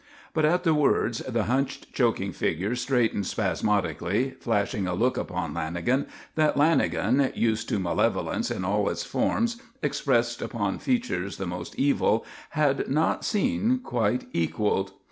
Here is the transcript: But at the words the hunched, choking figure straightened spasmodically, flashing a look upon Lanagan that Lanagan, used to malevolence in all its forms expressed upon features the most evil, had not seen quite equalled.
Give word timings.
But 0.33 0.45
at 0.45 0.63
the 0.63 0.73
words 0.73 1.19
the 1.19 1.43
hunched, 1.43 1.93
choking 1.93 2.31
figure 2.33 2.75
straightened 2.75 3.27
spasmodically, 3.27 4.31
flashing 4.39 4.87
a 4.87 4.95
look 4.95 5.15
upon 5.15 5.53
Lanagan 5.53 6.07
that 6.33 6.55
Lanagan, 6.55 7.31
used 7.37 7.69
to 7.69 7.77
malevolence 7.77 8.49
in 8.49 8.65
all 8.65 8.89
its 8.89 9.03
forms 9.03 9.61
expressed 9.83 10.41
upon 10.41 10.79
features 10.79 11.37
the 11.37 11.45
most 11.45 11.75
evil, 11.77 12.25
had 12.49 12.89
not 12.89 13.23
seen 13.23 13.77
quite 13.83 14.25
equalled. 14.33 14.93